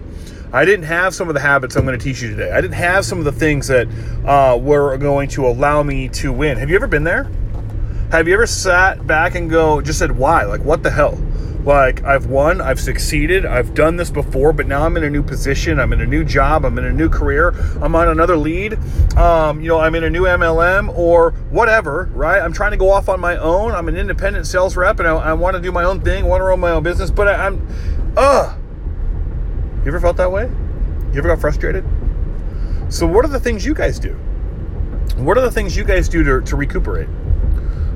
I 0.52 0.64
didn't 0.64 0.86
have 0.86 1.14
some 1.14 1.28
of 1.28 1.34
the 1.34 1.42
habits 1.42 1.76
I'm 1.76 1.86
going 1.86 1.98
to 1.98 2.04
teach 2.04 2.22
you 2.22 2.30
today. 2.30 2.52
I 2.52 2.62
didn't 2.62 2.76
have 2.76 3.06
some 3.06 3.20
of 3.20 3.26
the 3.26 3.32
things 3.32 3.68
that 3.68 3.88
uh, 4.26 4.58
were 4.58 4.98
going 4.98 5.28
to 5.30 5.46
allow 5.46 5.84
me 5.84 6.08
to 6.10 6.32
win. 6.32 6.58
Have 6.58 6.70
you 6.70 6.76
ever 6.76 6.88
been 6.88 7.04
there? 7.04 7.30
Have 8.12 8.28
you 8.28 8.34
ever 8.34 8.48
sat 8.48 9.06
back 9.06 9.36
and 9.36 9.50
go, 9.50 9.82
just 9.82 10.00
said, 10.00 10.18
why? 10.18 10.44
Like, 10.44 10.62
what 10.62 10.84
the 10.84 10.92
hell? 10.92 11.22
Like, 11.66 12.02
I've 12.06 12.28
won, 12.28 12.62
I've 12.62 12.80
succeeded, 12.80 13.46
I've 13.46 13.74
done 13.74 13.98
this 13.98 14.10
before, 14.10 14.54
but 14.54 14.68
now 14.68 14.86
I'm 14.86 14.96
in 14.96 15.04
a 15.04 15.10
new 15.10 15.22
position, 15.22 15.82
I'm 15.82 15.92
in 15.92 16.00
a 16.00 16.06
new 16.06 16.24
job, 16.24 16.64
I'm 16.64 16.78
in 16.78 16.86
a 16.86 16.94
new 16.94 17.10
career, 17.10 17.50
I'm 17.82 17.94
on 17.94 18.08
another 18.08 18.38
lead, 18.38 18.80
um, 19.18 19.60
you 19.60 19.68
know, 19.68 19.78
I'm 19.78 19.94
in 19.96 20.06
a 20.06 20.10
new 20.10 20.24
MLM 20.24 20.98
or 20.98 21.32
whatever, 21.50 22.10
right? 22.14 22.42
I'm 22.42 22.54
trying 22.54 22.72
to 22.72 22.78
go 22.78 22.90
off 22.90 23.10
on 23.10 23.20
my 23.20 23.36
own. 23.36 23.74
I'm 23.74 23.90
an 23.90 23.98
independent 23.98 24.48
sales 24.48 24.78
rep 24.78 25.00
and 25.00 25.10
I, 25.10 25.16
I 25.16 25.34
want 25.34 25.58
to 25.58 25.62
do 25.62 25.74
my 25.74 25.84
own 25.84 26.00
thing, 26.00 26.24
want 26.24 26.40
to 26.40 26.46
run 26.46 26.62
my 26.62 26.72
own 26.72 26.84
business, 26.84 27.12
but 27.12 27.28
I, 27.28 27.48
I'm, 27.48 27.68
ugh 28.16 28.58
you 29.88 29.94
ever 29.94 30.01
felt 30.01 30.18
that 30.18 30.30
way? 30.30 30.44
You 31.13 31.19
ever 31.19 31.30
got 31.30 31.40
frustrated? 31.40 31.85
So, 32.90 33.07
what 33.07 33.23
are 33.23 33.30
the 33.30 33.40
things 33.40 33.66
you 33.66 33.73
guys 33.73 34.00
do? 34.00 34.12
What 35.16 35.38
are 35.38 35.42
the 35.42 35.50
things 35.50 35.78
you 35.78 35.85
guys 35.85 36.09
do 36.09 36.26
to, 36.26 36.42
to 36.42 36.56
recuperate? 36.57 37.07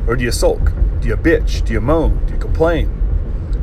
Or 0.07 0.15
do 0.15 0.23
you 0.23 0.31
sulk? 0.31 0.71
Do 1.01 1.09
you 1.09 1.17
bitch? 1.17 1.65
Do 1.65 1.73
you 1.73 1.81
moan? 1.81 2.25
Do 2.27 2.33
you 2.33 2.39
complain? 2.39 2.87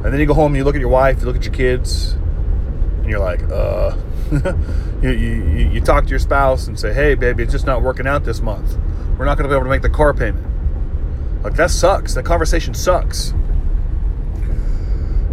And 0.05 0.13
then 0.13 0.21
you 0.21 0.27
go 0.27 0.35
home 0.35 0.53
and 0.53 0.59
you 0.59 0.65
look 0.65 0.75
at 0.75 0.81
your 0.83 0.91
wife, 0.91 1.21
you 1.21 1.25
look 1.25 1.37
at 1.37 1.45
your 1.45 1.55
kids, 1.55 2.13
and 2.13 3.09
you're 3.09 3.19
like, 3.19 3.43
uh, 3.45 3.97
you, 5.03 5.11
you, 5.11 5.71
you 5.71 5.81
talk 5.81 6.05
to 6.05 6.11
your 6.11 6.19
spouse 6.19 6.67
and 6.67 6.79
say, 6.79 6.93
hey, 6.93 7.15
baby, 7.15 7.45
it's 7.45 7.53
just 7.53 7.65
not 7.65 7.81
working 7.81 8.07
out 8.07 8.25
this 8.25 8.43
month. 8.43 8.77
We're 9.19 9.25
not 9.25 9.39
going 9.39 9.49
to 9.49 9.49
be 9.49 9.55
able 9.55 9.65
to 9.65 9.71
make 9.71 9.81
the 9.81 9.89
car 9.89 10.13
payment. 10.13 10.45
Like, 11.43 11.55
that 11.55 11.71
sucks. 11.71 12.13
That 12.13 12.27
conversation 12.27 12.75
sucks. 12.75 13.31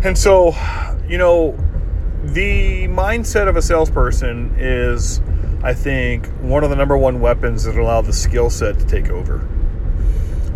And 0.01 0.17
so, 0.17 0.55
you 1.09 1.17
know, 1.17 1.57
the 2.33 2.87
mindset 2.87 3.47
of 3.47 3.55
a 3.55 3.61
salesperson 3.61 4.55
is, 4.57 5.21
I 5.63 5.73
think, 5.73 6.27
one 6.41 6.63
of 6.63 6.69
the 6.69 6.75
number 6.75 6.97
one 6.97 7.19
weapons 7.19 7.63
that 7.63 7.77
allow 7.77 8.01
the 8.01 8.13
skill 8.13 8.49
set 8.49 8.79
to 8.79 8.85
take 8.85 9.09
over. 9.09 9.47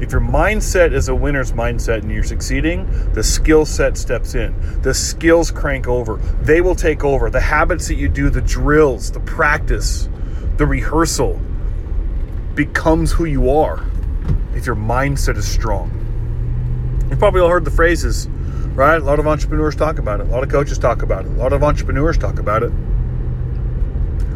If 0.01 0.11
your 0.11 0.21
mindset 0.21 0.93
is 0.93 1.09
a 1.09 1.15
winner's 1.15 1.51
mindset 1.51 1.99
and 1.99 2.11
you're 2.11 2.23
succeeding, 2.23 2.87
the 3.13 3.23
skill 3.23 3.65
set 3.65 3.97
steps 3.97 4.33
in. 4.33 4.55
The 4.81 4.93
skills 4.93 5.51
crank 5.51 5.87
over. 5.87 6.17
They 6.41 6.61
will 6.61 6.75
take 6.75 7.03
over. 7.03 7.29
The 7.29 7.41
habits 7.41 7.87
that 7.89 7.95
you 7.95 8.07
do, 8.07 8.29
the 8.29 8.41
drills, 8.41 9.11
the 9.11 9.19
practice, 9.19 10.09
the 10.57 10.65
rehearsal 10.65 11.39
becomes 12.55 13.11
who 13.11 13.25
you 13.25 13.49
are 13.49 13.83
if 14.55 14.65
your 14.65 14.75
mindset 14.75 15.37
is 15.37 15.47
strong. 15.47 15.91
You've 17.09 17.19
probably 17.19 17.41
all 17.41 17.49
heard 17.49 17.65
the 17.65 17.71
phrases 17.71 18.27
right? 18.75 19.01
A 19.01 19.03
lot 19.03 19.19
of 19.19 19.27
entrepreneurs 19.27 19.75
talk 19.75 19.99
about 19.99 20.19
it. 20.21 20.27
A 20.27 20.29
lot 20.29 20.43
of 20.43 20.49
coaches 20.49 20.77
talk 20.77 21.01
about 21.01 21.25
it. 21.25 21.31
A 21.31 21.35
lot 21.35 21.53
of 21.53 21.63
entrepreneurs 21.63 22.17
talk 22.17 22.39
about 22.39 22.63
it. 22.63 22.71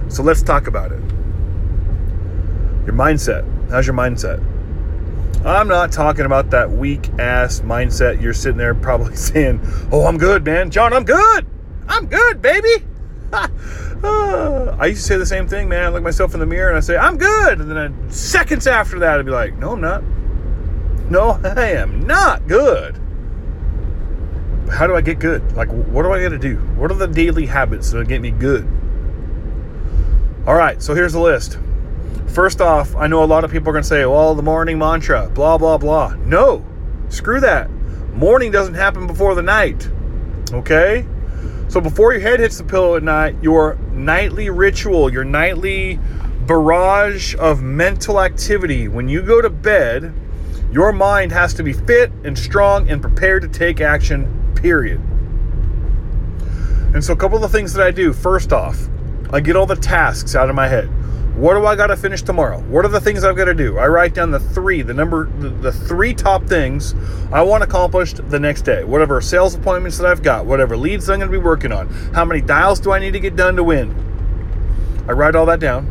So 0.10 0.24
let's 0.24 0.42
talk 0.42 0.68
about 0.68 0.92
it. 0.92 1.00
Your 2.86 2.94
mindset. 2.94 3.44
How's 3.72 3.88
your 3.88 3.96
mindset? 3.96 4.44
I'm 5.46 5.68
not 5.68 5.92
talking 5.92 6.26
about 6.26 6.52
that 6.52 6.72
weak 6.72 7.10
ass 7.20 7.60
mindset 7.62 8.22
you're 8.22 8.34
sitting 8.34 8.58
there 8.58 8.74
probably 8.76 9.16
saying, 9.18 9.60
Oh, 9.92 10.06
I'm 10.06 10.18
good, 10.18 10.46
man. 10.46 10.70
John, 10.70 10.94
I'm 10.94 11.04
good. 11.04 11.46
I'm 11.88 12.08
good, 12.08 12.42
baby. 12.42 12.86
Ah, 14.06 14.76
I 14.80 14.88
used 14.88 15.04
to 15.04 15.08
say 15.08 15.18
the 15.18 15.26
same 15.26 15.48
thing, 15.48 15.70
man. 15.70 15.86
I 15.86 15.88
look 15.88 16.04
myself 16.04 16.34
in 16.34 16.42
the 16.42 16.46
mirror 16.46 16.68
and 16.68 16.76
I 16.76 16.82
say, 16.82 16.98
I'm 16.98 17.18
good. 17.18 17.62
And 17.62 17.72
then 17.72 18.12
seconds 18.12 18.68
after 18.68 19.00
that, 19.00 19.18
I'd 19.18 19.26
be 19.26 19.32
like, 19.32 19.58
No, 19.58 19.72
I'm 19.72 19.82
not. 19.82 20.04
No, 21.10 21.40
I 21.56 21.70
am 21.70 22.06
not 22.06 22.46
good. 22.46 23.00
How 24.70 24.88
do 24.88 24.96
I 24.96 25.02
get 25.02 25.20
good? 25.20 25.56
Like, 25.56 25.70
what 25.70 26.04
do 26.04 26.12
I 26.12 26.22
got 26.22 26.30
to 26.30 26.40
do? 26.40 26.58
What 26.78 26.92
are 26.92 26.96
the 26.96 27.08
daily 27.08 27.46
habits 27.46 27.92
that 27.92 28.08
get 28.08 28.22
me 28.22 28.32
good? 28.32 28.66
All 30.46 30.56
right, 30.56 30.82
so 30.82 30.94
here's 30.94 31.14
the 31.14 31.20
list. 31.20 31.58
First 32.28 32.62
off, 32.62 32.96
I 32.96 33.08
know 33.08 33.24
a 33.24 33.26
lot 33.26 33.44
of 33.44 33.52
people 33.52 33.70
are 33.70 33.74
going 33.74 33.84
to 33.84 33.88
say, 33.88 34.06
well, 34.06 34.36
the 34.36 34.44
morning 34.44 34.78
mantra, 34.78 35.30
blah, 35.30 35.58
blah, 35.58 35.78
blah. 35.78 36.16
No, 36.26 36.66
screw 37.10 37.40
that. 37.40 37.70
Morning 38.14 38.52
doesn't 38.52 38.74
happen 38.74 39.08
before 39.08 39.36
the 39.36 39.42
night. 39.42 39.90
Okay? 40.52 41.06
So 41.68 41.80
before 41.80 42.12
your 42.12 42.22
head 42.22 42.40
hits 42.40 42.58
the 42.58 42.64
pillow 42.64 42.96
at 42.96 43.04
night, 43.04 43.36
your 43.42 43.76
nightly 43.92 44.50
ritual, 44.50 45.12
your 45.12 45.24
nightly 45.24 46.00
barrage 46.46 47.36
of 47.36 47.62
mental 47.62 48.20
activity, 48.20 48.88
when 48.88 49.08
you 49.08 49.22
go 49.22 49.42
to 49.42 49.50
bed, 49.50 50.14
your 50.72 50.92
mind 50.92 51.32
has 51.32 51.54
to 51.54 51.64
be 51.64 51.74
fit 51.74 52.12
and 52.24 52.38
strong 52.38 52.90
and 52.90 53.02
prepared 53.02 53.44
to 53.44 53.48
take 53.48 53.80
action, 53.80 54.43
period. 54.56 55.00
And 56.94 57.04
so, 57.04 57.14
a 57.14 57.16
couple 57.16 57.38
of 57.38 57.42
the 57.42 57.50
things 57.50 57.74
that 57.74 57.86
I 57.86 57.92
do 57.92 58.14
first 58.14 58.54
off, 58.54 58.88
I 59.32 59.40
get 59.40 59.56
all 59.56 59.66
the 59.66 59.76
tasks 59.76 60.36
out 60.36 60.50
of 60.50 60.56
my 60.56 60.68
head. 60.68 60.90
What 61.36 61.56
do 61.56 61.66
I 61.66 61.76
got 61.76 61.88
to 61.88 61.98
finish 61.98 62.22
tomorrow? 62.22 62.60
What 62.62 62.86
are 62.86 62.90
the 62.90 63.02
things 63.02 63.24
I've 63.24 63.36
got 63.36 63.46
to 63.46 63.56
do? 63.56 63.80
I 63.80 63.88
write 63.88 64.14
down 64.14 64.30
the 64.30 64.40
three, 64.40 64.84
the 64.84 64.94
number, 64.94 65.26
the, 65.40 65.72
three 65.72 66.14
top 66.14 66.46
things 66.46 66.94
I 67.32 67.42
want 67.42 67.64
accomplished 67.64 68.30
the 68.30 68.40
next 68.40 68.62
day. 68.62 68.84
Whatever 68.84 69.20
sales 69.20 69.56
appointments 69.56 69.98
that 69.98 70.06
I've 70.06 70.22
got, 70.22 70.46
whatever 70.46 70.78
leads 70.78 71.10
I'm 71.10 71.18
going 71.18 71.32
to 71.32 71.38
be 71.38 71.44
working 71.44 71.72
on. 71.72 71.90
How 72.14 72.24
many 72.24 72.40
dials 72.40 72.80
do 72.80 72.92
I 72.92 73.00
need 73.00 73.14
to 73.14 73.20
get 73.20 73.36
done 73.36 73.56
to 73.56 73.64
win? 73.64 73.92
I 75.08 75.14
write 75.14 75.36
all 75.36 75.48
that 75.48 75.60
down. 75.60 75.88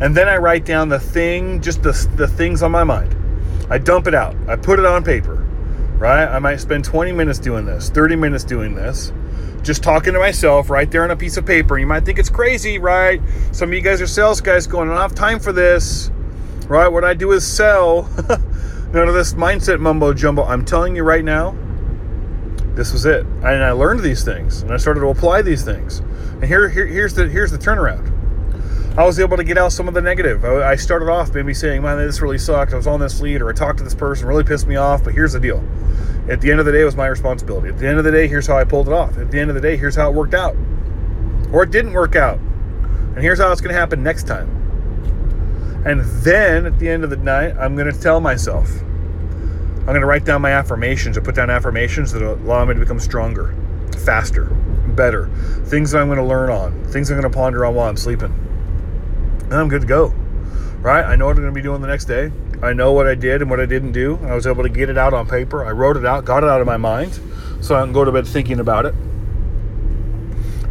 And 0.00 0.16
then 0.16 0.28
I 0.28 0.36
write 0.36 0.64
down 0.64 0.88
the 0.88 1.00
thing, 1.00 1.60
just 1.60 1.82
the, 1.82 1.92
the 2.14 2.28
things 2.28 2.62
on 2.62 2.70
my 2.70 2.84
mind. 2.84 3.16
I 3.68 3.78
dump 3.78 4.06
it 4.06 4.14
out. 4.14 4.36
I 4.46 4.54
put 4.54 4.78
it 4.78 4.86
on 4.86 5.02
paper, 5.02 5.44
right? 6.00 6.26
I 6.26 6.40
might 6.40 6.56
spend 6.56 6.84
20 6.84 7.12
minutes 7.12 7.38
doing 7.38 7.64
this, 7.64 7.90
30 7.90 8.16
minutes 8.16 8.42
doing 8.42 8.74
this 8.74 9.12
just 9.62 9.82
talking 9.82 10.14
to 10.14 10.18
myself 10.18 10.70
right 10.70 10.90
there 10.90 11.04
on 11.04 11.10
a 11.10 11.16
piece 11.16 11.36
of 11.36 11.44
paper. 11.44 11.78
You 11.78 11.86
might 11.86 12.04
think 12.04 12.18
it's 12.18 12.30
crazy, 12.30 12.78
right? 12.78 13.20
Some 13.52 13.70
of 13.70 13.74
you 13.74 13.80
guys 13.80 14.00
are 14.00 14.06
sales 14.06 14.40
guys 14.40 14.66
going, 14.66 14.88
I 14.88 14.92
don't 14.92 15.02
have 15.02 15.14
time 15.14 15.38
for 15.38 15.52
this, 15.52 16.10
right? 16.66 16.88
What 16.88 17.04
I 17.04 17.14
do 17.14 17.32
is 17.32 17.46
sell. 17.46 18.02
None 18.92 19.06
of 19.08 19.14
this 19.14 19.34
mindset 19.34 19.78
mumbo 19.78 20.12
jumbo. 20.12 20.44
I'm 20.44 20.64
telling 20.64 20.96
you 20.96 21.04
right 21.04 21.24
now, 21.24 21.56
this 22.74 22.92
was 22.92 23.04
it. 23.04 23.24
And 23.26 23.46
I 23.46 23.72
learned 23.72 24.00
these 24.00 24.24
things 24.24 24.62
and 24.62 24.72
I 24.72 24.78
started 24.78 25.00
to 25.00 25.08
apply 25.08 25.42
these 25.42 25.64
things. 25.64 25.98
And 25.98 26.44
here, 26.44 26.68
here 26.68 26.86
here's 26.86 27.14
the 27.14 27.28
here's 27.28 27.50
the 27.50 27.58
turnaround. 27.58 28.16
I 29.00 29.04
was 29.06 29.18
able 29.18 29.38
to 29.38 29.44
get 29.44 29.56
out 29.56 29.72
some 29.72 29.88
of 29.88 29.94
the 29.94 30.02
negative. 30.02 30.44
I 30.44 30.76
started 30.76 31.08
off 31.08 31.32
maybe 31.34 31.54
saying, 31.54 31.80
man, 31.80 31.96
this 31.96 32.20
really 32.20 32.36
sucked. 32.36 32.74
I 32.74 32.76
was 32.76 32.86
on 32.86 33.00
this 33.00 33.18
lead 33.22 33.40
or 33.40 33.48
I 33.48 33.54
talked 33.54 33.78
to 33.78 33.84
this 33.84 33.94
person, 33.94 34.26
really 34.26 34.44
pissed 34.44 34.66
me 34.66 34.76
off. 34.76 35.02
But 35.02 35.14
here's 35.14 35.32
the 35.32 35.40
deal 35.40 35.66
at 36.28 36.42
the 36.42 36.50
end 36.50 36.60
of 36.60 36.66
the 36.66 36.72
day, 36.72 36.82
it 36.82 36.84
was 36.84 36.96
my 36.96 37.06
responsibility. 37.06 37.70
At 37.70 37.78
the 37.78 37.88
end 37.88 37.96
of 37.96 38.04
the 38.04 38.10
day, 38.10 38.28
here's 38.28 38.46
how 38.46 38.58
I 38.58 38.64
pulled 38.64 38.88
it 38.88 38.92
off. 38.92 39.16
At 39.16 39.30
the 39.30 39.40
end 39.40 39.48
of 39.48 39.54
the 39.54 39.60
day, 39.62 39.78
here's 39.78 39.96
how 39.96 40.10
it 40.10 40.14
worked 40.14 40.34
out. 40.34 40.54
Or 41.50 41.62
it 41.62 41.70
didn't 41.70 41.94
work 41.94 42.14
out. 42.14 42.40
And 42.40 43.20
here's 43.20 43.38
how 43.38 43.50
it's 43.50 43.62
going 43.62 43.72
to 43.72 43.80
happen 43.80 44.02
next 44.02 44.26
time. 44.26 44.50
And 45.86 46.02
then 46.22 46.66
at 46.66 46.78
the 46.78 46.86
end 46.86 47.02
of 47.02 47.08
the 47.08 47.16
night, 47.16 47.56
I'm 47.58 47.76
going 47.76 47.90
to 47.90 47.98
tell 47.98 48.20
myself, 48.20 48.70
I'm 48.82 49.86
going 49.86 50.02
to 50.02 50.06
write 50.06 50.26
down 50.26 50.42
my 50.42 50.50
affirmations 50.50 51.16
or 51.16 51.22
put 51.22 51.34
down 51.34 51.48
affirmations 51.48 52.12
that 52.12 52.22
allow 52.22 52.66
me 52.66 52.74
to 52.74 52.80
become 52.80 53.00
stronger, 53.00 53.54
faster, 54.04 54.44
better. 54.94 55.28
Things 55.64 55.92
that 55.92 56.02
I'm 56.02 56.08
going 56.08 56.18
to 56.18 56.22
learn 56.22 56.50
on, 56.50 56.84
things 56.84 57.10
I'm 57.10 57.18
going 57.18 57.32
to 57.32 57.34
ponder 57.34 57.64
on 57.64 57.74
while 57.74 57.88
I'm 57.88 57.96
sleeping. 57.96 58.48
And 59.50 59.58
I'm 59.58 59.68
good 59.68 59.80
to 59.80 59.86
go. 59.86 60.14
Right? 60.80 61.04
I 61.04 61.16
know 61.16 61.26
what 61.26 61.32
I'm 61.32 61.42
going 61.42 61.52
to 61.52 61.58
be 61.58 61.62
doing 61.62 61.80
the 61.80 61.88
next 61.88 62.04
day. 62.04 62.30
I 62.62 62.72
know 62.72 62.92
what 62.92 63.06
I 63.06 63.14
did 63.14 63.42
and 63.42 63.50
what 63.50 63.58
I 63.58 63.66
didn't 63.66 63.92
do. 63.92 64.18
I 64.22 64.34
was 64.34 64.46
able 64.46 64.62
to 64.62 64.68
get 64.68 64.88
it 64.88 64.96
out 64.96 65.12
on 65.12 65.26
paper. 65.26 65.64
I 65.64 65.72
wrote 65.72 65.96
it 65.96 66.06
out, 66.06 66.24
got 66.24 66.44
it 66.44 66.48
out 66.48 66.60
of 66.60 66.66
my 66.66 66.76
mind, 66.76 67.18
so 67.60 67.74
I 67.74 67.82
can 67.82 67.92
go 67.92 68.04
to 68.04 68.12
bed 68.12 68.26
thinking 68.26 68.60
about 68.60 68.86
it. 68.86 68.94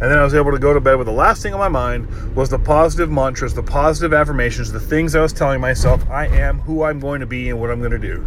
And 0.00 0.10
then 0.10 0.18
I 0.18 0.24
was 0.24 0.34
able 0.34 0.50
to 0.50 0.58
go 0.58 0.72
to 0.72 0.80
bed 0.80 0.94
with 0.94 1.06
the 1.08 1.12
last 1.12 1.42
thing 1.42 1.52
on 1.52 1.60
my 1.60 1.68
mind 1.68 2.34
was 2.34 2.48
the 2.48 2.58
positive 2.58 3.10
mantras, 3.10 3.52
the 3.52 3.62
positive 3.62 4.14
affirmations, 4.14 4.72
the 4.72 4.80
things 4.80 5.14
I 5.14 5.20
was 5.20 5.34
telling 5.34 5.60
myself 5.60 6.08
I 6.08 6.26
am 6.28 6.60
who 6.60 6.84
I'm 6.84 7.00
going 7.00 7.20
to 7.20 7.26
be 7.26 7.50
and 7.50 7.60
what 7.60 7.70
I'm 7.70 7.80
going 7.80 7.92
to 7.92 7.98
do. 7.98 8.26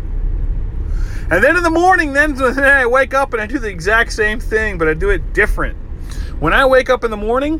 And 1.31 1.43
then 1.43 1.57
in 1.57 1.63
the 1.63 1.71
morning, 1.71 2.13
then, 2.13 2.35
then 2.35 2.59
I 2.59 2.85
wake 2.85 3.15
up 3.15 3.33
and 3.33 3.41
I 3.41 3.47
do 3.47 3.57
the 3.57 3.69
exact 3.69 4.13
same 4.13 4.39
thing, 4.39 4.77
but 4.77 4.87
I 4.87 4.93
do 4.93 5.09
it 5.09 5.33
different. 5.33 5.75
When 6.39 6.53
I 6.53 6.65
wake 6.65 6.91
up 6.91 7.03
in 7.03 7.09
the 7.09 7.17
morning, 7.17 7.59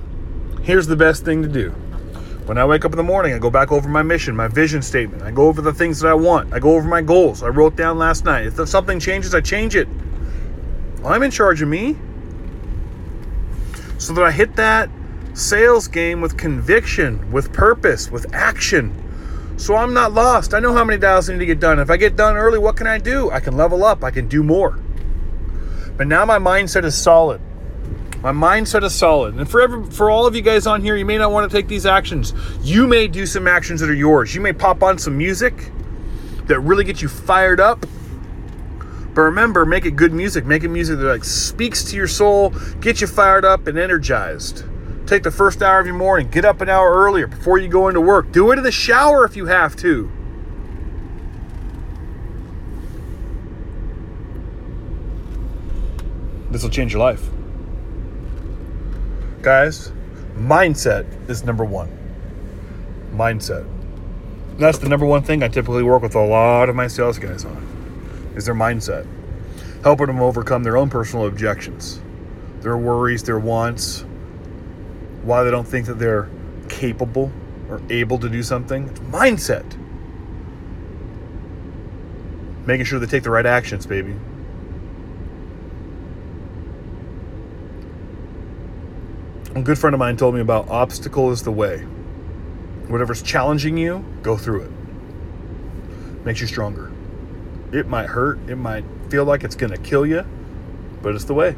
here's 0.62 0.86
the 0.86 0.96
best 0.96 1.26
thing 1.26 1.42
to 1.42 1.50
do. 1.50 1.74
When 2.46 2.58
I 2.58 2.66
wake 2.66 2.84
up 2.84 2.92
in 2.92 2.98
the 2.98 3.04
morning, 3.04 3.34
I 3.34 3.40
go 3.40 3.50
back 3.50 3.72
over 3.72 3.88
my 3.88 4.02
mission, 4.02 4.36
my 4.36 4.50
vision 4.50 4.82
statement. 4.82 5.24
I 5.24 5.32
go 5.32 5.48
over 5.48 5.62
the 5.62 5.74
things 5.74 6.02
that 6.02 6.10
I 6.10 6.14
want. 6.14 6.54
I 6.54 6.60
go 6.60 6.76
over 6.76 6.88
my 6.88 7.02
goals. 7.02 7.42
I 7.42 7.48
wrote 7.48 7.78
down 7.78 7.98
last 7.98 8.26
night. 8.26 8.46
If 8.46 8.68
something 8.68 9.00
changes, 9.00 9.34
I 9.34 9.40
change 9.40 9.78
it. 9.78 9.88
I'm 11.06 11.24
in 11.24 11.32
charge 11.32 11.62
of 11.62 11.70
me. 11.70 11.96
So 13.98 14.12
that 14.14 14.26
I 14.26 14.32
hit 14.32 14.58
that 14.58 14.90
sales 15.34 15.88
game 15.88 16.20
with 16.20 16.38
conviction, 16.38 17.32
with 17.32 17.54
purpose, 17.54 18.12
with 18.12 18.34
action. 18.34 18.94
So 19.56 19.78
I'm 19.78 19.94
not 19.94 20.12
lost. 20.12 20.54
I 20.54 20.60
know 20.60 20.74
how 20.74 20.84
many 20.84 21.00
dials 21.00 21.30
I 21.30 21.34
need 21.34 21.40
to 21.40 21.46
get 21.46 21.62
done. 21.62 21.80
If 21.80 21.90
I 21.90 21.96
get 21.96 22.18
done 22.18 22.36
early, 22.36 22.60
what 22.60 22.76
can 22.76 22.88
I 22.88 22.98
do? 22.98 23.32
I 23.32 23.40
can 23.40 23.56
level 23.56 23.86
up. 23.86 24.04
I 24.04 24.12
can 24.12 24.28
do 24.28 24.44
more. 24.44 24.78
But 25.96 26.08
now 26.08 26.26
my 26.26 26.40
mindset 26.40 26.84
is 26.84 26.96
solid. 27.02 27.40
My 28.24 28.32
mindset 28.32 28.84
is 28.86 28.96
solid. 28.96 29.36
And 29.36 29.50
for 29.50 29.60
every, 29.60 29.84
for 29.92 30.10
all 30.10 30.26
of 30.26 30.34
you 30.34 30.42
guys 30.42 30.66
on 30.66 30.82
here, 30.82 30.96
you 30.96 31.04
may 31.04 31.18
not 31.18 31.34
want 31.34 31.52
to 31.52 31.56
take 31.56 31.68
these 31.68 31.86
actions. 31.86 32.34
You 32.62 32.88
may 32.88 33.10
do 33.10 33.26
some 33.26 33.50
actions 33.50 33.82
that 33.82 33.90
are 33.90 33.94
yours. 33.94 34.34
You 34.34 34.40
may 34.40 34.54
pop 34.54 34.82
on 34.82 34.98
some 34.98 35.18
music 35.18 35.72
that 36.46 36.62
really 36.62 36.86
gets 36.86 37.02
you 37.02 37.10
fired 37.10 37.60
up. 37.60 37.86
But 39.14 39.22
remember, 39.24 39.66
make 39.66 39.86
it 39.86 39.98
good 39.98 40.14
music. 40.14 40.46
Make 40.46 40.64
it 40.64 40.70
music 40.70 41.00
that 41.00 41.06
like 41.06 41.26
speaks 41.26 41.84
to 41.92 41.98
your 41.98 42.08
soul, 42.08 42.52
get 42.80 43.02
you 43.02 43.08
fired 43.08 43.44
up 43.44 43.68
and 43.68 43.78
energized. 43.78 44.64
Take 45.06 45.24
the 45.24 45.32
first 45.32 45.62
hour 45.62 45.82
of 45.82 45.86
your 45.86 45.96
morning, 45.96 46.30
get 46.30 46.46
up 46.46 46.62
an 46.62 46.70
hour 46.70 46.94
earlier 46.94 47.28
before 47.28 47.58
you 47.58 47.68
go 47.68 47.90
into 47.90 48.00
work. 48.00 48.32
Do 48.32 48.52
it 48.52 48.58
in 48.58 48.64
the 48.64 48.72
shower 48.72 49.26
if 49.26 49.36
you 49.36 49.48
have 49.48 49.76
to. 49.78 50.10
This 56.50 56.64
will 56.64 56.70
change 56.70 56.94
your 56.94 57.02
life. 57.02 57.30
Guys, 59.44 59.92
mindset 60.38 61.06
is 61.30 61.44
number 61.44 61.66
one. 61.66 61.90
Mindset. 63.12 63.68
That's 64.58 64.78
the 64.78 64.88
number 64.88 65.06
one 65.06 65.22
thing 65.22 65.44
I 65.44 65.50
typically 65.50 65.84
work 65.84 66.02
with 66.02 66.16
a 66.16 66.26
lot 66.26 66.70
of 66.70 66.78
my 66.78 66.88
sales 66.88 67.20
guys 67.20 67.44
on 67.44 68.32
is 68.38 68.46
their 68.46 68.56
mindset. 68.56 69.06
Helping 69.84 70.08
them 70.08 70.22
overcome 70.22 70.64
their 70.64 70.78
own 70.78 70.90
personal 70.90 71.28
objections, 71.28 72.00
their 72.62 72.78
worries, 72.78 73.22
their 73.22 73.38
wants, 73.38 74.06
why 75.24 75.44
they 75.44 75.52
don't 75.52 75.68
think 75.68 75.88
that 75.88 76.00
they're 76.00 76.30
capable 76.70 77.30
or 77.68 77.82
able 77.90 78.18
to 78.20 78.30
do 78.30 78.44
something. 78.44 78.88
It's 78.88 79.02
mindset. 79.02 79.66
Making 82.66 82.86
sure 82.86 82.98
they 82.98 83.08
take 83.08 83.24
the 83.24 83.30
right 83.30 83.46
actions, 83.46 83.86
baby. 83.86 84.16
A 89.56 89.62
good 89.62 89.78
friend 89.78 89.94
of 89.94 90.00
mine 90.00 90.18
told 90.18 90.34
me 90.34 90.42
about 90.42 90.68
obstacle 90.70 91.30
is 91.32 91.44
the 91.44 91.52
way. 91.52 91.82
Whatever's 92.88 93.22
challenging 93.22 93.78
you, 93.78 94.04
go 94.24 94.36
through 94.36 94.64
it. 94.64 96.26
Makes 96.26 96.42
you 96.42 96.48
stronger. 96.48 96.92
It 97.72 97.88
might 97.88 98.08
hurt, 98.08 98.40
it 98.50 98.56
might 98.56 98.84
feel 99.10 99.26
like 99.26 99.44
it's 99.44 99.56
going 99.56 99.72
to 99.72 99.78
kill 99.78 100.08
you, 100.08 100.26
but 101.04 101.14
it's 101.14 101.26
the 101.26 101.36
way. 101.36 101.56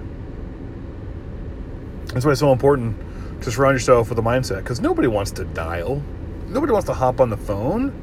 That's 2.07 2.25
why 2.25 2.31
it's 2.31 2.41
so 2.41 2.51
important 2.51 2.97
to 3.43 3.51
surround 3.51 3.75
yourself 3.75 4.09
with 4.09 4.19
a 4.19 4.21
mindset 4.21 4.57
because 4.57 4.81
nobody 4.81 5.07
wants 5.07 5.31
to 5.31 5.45
dial. 5.45 6.03
Nobody 6.47 6.73
wants 6.73 6.87
to 6.87 6.93
hop 6.93 7.21
on 7.21 7.29
the 7.29 7.37
phone 7.37 7.93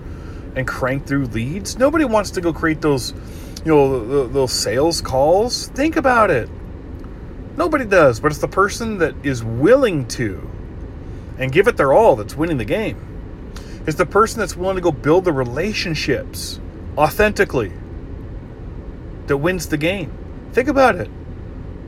and 0.56 0.66
crank 0.66 1.06
through 1.06 1.26
leads. 1.26 1.76
Nobody 1.76 2.06
wants 2.06 2.30
to 2.30 2.40
go 2.40 2.50
create 2.54 2.80
those, 2.80 3.12
you 3.62 3.74
know, 3.74 4.26
those 4.26 4.52
sales 4.52 5.02
calls. 5.02 5.68
Think 5.68 5.96
about 5.96 6.30
it. 6.30 6.48
Nobody 7.56 7.84
does, 7.84 8.18
but 8.18 8.32
it's 8.32 8.40
the 8.40 8.48
person 8.48 8.98
that 8.98 9.14
is 9.22 9.44
willing 9.44 10.06
to 10.08 10.50
and 11.38 11.52
give 11.52 11.68
it 11.68 11.76
their 11.76 11.92
all 11.92 12.16
that's 12.16 12.34
winning 12.34 12.56
the 12.56 12.64
game. 12.64 12.96
It's 13.86 13.98
the 13.98 14.06
person 14.06 14.40
that's 14.40 14.56
willing 14.56 14.76
to 14.76 14.82
go 14.82 14.92
build 14.92 15.24
the 15.24 15.32
relationships 15.32 16.60
authentically 16.96 17.72
that 19.26 19.36
wins 19.36 19.68
the 19.68 19.76
game. 19.76 20.12
Think 20.52 20.68
about 20.68 20.96
it. 20.96 21.10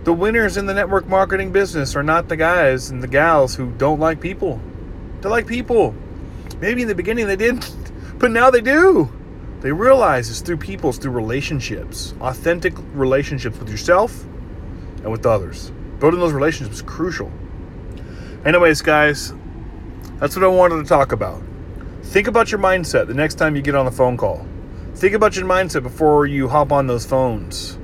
The 0.04 0.12
winners 0.12 0.59
in 0.59 0.66
the 0.66 0.75
network 0.75 1.06
marketing 1.06 1.50
business 1.50 1.97
are 1.97 2.02
not 2.02 2.28
the 2.28 2.37
guys 2.37 2.90
and 2.90 3.02
the 3.02 3.09
gals 3.09 3.54
who 3.54 3.71
don't 3.73 4.00
like 4.00 4.21
people. 4.21 4.61
They 5.23 5.30
like 5.30 5.47
people. 5.47 5.94
Maybe 6.61 6.83
in 6.83 6.88
the 6.88 6.94
beginning 6.94 7.26
they 7.26 7.37
didn't, 7.37 7.75
but 8.18 8.30
now 8.30 8.50
they 8.50 8.61
do. 8.61 9.11
They 9.61 9.73
realize 9.73 10.28
it's 10.28 10.42
through 10.42 10.59
people, 10.59 10.90
it's 10.90 10.99
through 10.99 11.12
relationships, 11.12 12.12
authentic 12.21 12.75
relationships 12.92 13.59
with 13.59 13.71
yourself 13.71 14.26
and 15.04 15.12
with 15.12 15.25
others. 15.25 15.70
Building 16.00 16.18
those 16.18 16.32
relationships 16.32 16.78
is 16.78 16.82
crucial. 16.82 17.30
Anyways, 18.44 18.82
guys, 18.82 19.32
that's 20.18 20.34
what 20.34 20.44
I 20.44 20.49
wanted 20.49 20.82
to 20.82 20.84
talk 20.88 21.12
about. 21.12 21.40
Think 22.02 22.26
about 22.26 22.50
your 22.50 22.61
mindset 22.61 23.06
the 23.06 23.14
next 23.14 23.37
time 23.37 23.54
you 23.54 23.62
get 23.62 23.75
on 23.75 23.84
the 23.84 23.92
phone 23.92 24.16
call. 24.16 24.44
Think 24.96 25.14
about 25.14 25.37
your 25.37 25.46
mindset 25.46 25.82
before 25.82 26.26
you 26.26 26.49
hop 26.49 26.73
on 26.73 26.87
those 26.87 27.06
phones. 27.06 27.78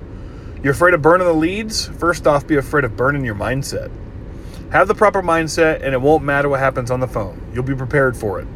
You're 0.62 0.72
afraid 0.72 0.94
of 0.94 1.02
burning 1.02 1.26
the 1.26 1.32
leads? 1.32 1.86
First 1.86 2.26
off, 2.26 2.46
be 2.46 2.56
afraid 2.56 2.84
of 2.84 2.96
burning 2.96 3.24
your 3.24 3.34
mindset. 3.34 3.90
Have 4.72 4.88
the 4.88 4.94
proper 4.94 5.22
mindset, 5.22 5.82
and 5.82 5.94
it 5.94 6.00
won't 6.00 6.22
matter 6.22 6.48
what 6.48 6.60
happens 6.60 6.90
on 6.90 7.00
the 7.00 7.08
phone. 7.08 7.40
You'll 7.54 7.64
be 7.64 7.74
prepared 7.74 8.16
for 8.16 8.40
it. 8.40 8.46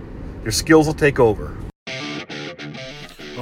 Your 0.43 0.53
skills 0.53 0.87
will 0.87 0.95
take 0.95 1.19
over. 1.19 1.57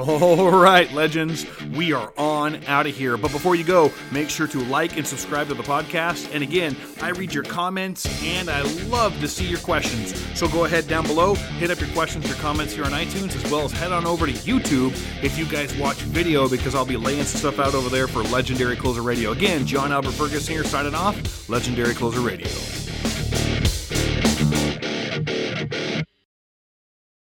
All 0.04 0.50
right, 0.50 0.90
legends, 0.92 1.46
we 1.76 1.92
are 1.92 2.12
on 2.16 2.64
out 2.64 2.86
of 2.86 2.96
here. 2.96 3.16
But 3.16 3.30
before 3.30 3.54
you 3.54 3.62
go, 3.62 3.92
make 4.10 4.30
sure 4.30 4.48
to 4.48 4.58
like 4.64 4.96
and 4.96 5.06
subscribe 5.06 5.46
to 5.46 5.54
the 5.54 5.62
podcast. 5.62 6.34
And 6.34 6.42
again, 6.42 6.76
I 7.00 7.10
read 7.10 7.32
your 7.32 7.44
comments 7.44 8.04
and 8.24 8.50
I 8.50 8.62
love 8.88 9.18
to 9.20 9.28
see 9.28 9.46
your 9.46 9.60
questions. 9.60 10.12
So 10.36 10.48
go 10.48 10.64
ahead 10.64 10.88
down 10.88 11.06
below, 11.06 11.34
hit 11.34 11.70
up 11.70 11.78
your 11.78 11.90
questions 11.90 12.28
or 12.28 12.34
comments 12.34 12.72
here 12.72 12.84
on 12.84 12.90
iTunes, 12.90 13.36
as 13.36 13.48
well 13.48 13.64
as 13.64 13.70
head 13.70 13.92
on 13.92 14.04
over 14.04 14.26
to 14.26 14.32
YouTube 14.32 14.92
if 15.22 15.38
you 15.38 15.46
guys 15.46 15.72
watch 15.76 15.98
video, 15.98 16.48
because 16.48 16.74
I'll 16.74 16.84
be 16.84 16.96
laying 16.96 17.22
some 17.22 17.38
stuff 17.38 17.60
out 17.60 17.74
over 17.74 17.88
there 17.88 18.08
for 18.08 18.24
Legendary 18.24 18.74
Closer 18.74 19.02
Radio. 19.02 19.30
Again, 19.30 19.64
John 19.66 19.92
Albert 19.92 20.12
Ferguson 20.12 20.52
here 20.52 20.64
signing 20.64 20.96
off, 20.96 21.48
Legendary 21.48 21.94
Closer 21.94 22.20
Radio. 22.20 22.48